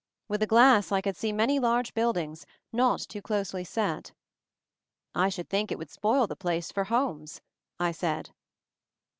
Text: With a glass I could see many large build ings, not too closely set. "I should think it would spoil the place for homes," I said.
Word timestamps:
With 0.27 0.41
a 0.41 0.47
glass 0.47 0.91
I 0.91 0.99
could 0.99 1.15
see 1.15 1.31
many 1.31 1.59
large 1.59 1.93
build 1.93 2.17
ings, 2.17 2.47
not 2.73 3.01
too 3.01 3.21
closely 3.21 3.63
set. 3.63 4.13
"I 5.13 5.29
should 5.29 5.47
think 5.47 5.71
it 5.71 5.77
would 5.77 5.91
spoil 5.91 6.25
the 6.25 6.35
place 6.35 6.71
for 6.71 6.85
homes," 6.85 7.39
I 7.79 7.91
said. 7.91 8.31